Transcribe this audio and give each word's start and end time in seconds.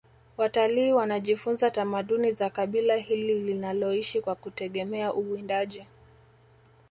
watalii 0.37 0.91
wanajifunza 0.93 1.71
tamaduni 1.71 2.31
za 2.31 2.49
kabila 2.49 2.95
hili 2.95 3.39
linaloishi 3.39 4.21
kwa 4.21 4.35
kutegemea 4.35 5.13
uwindaji 5.13 5.85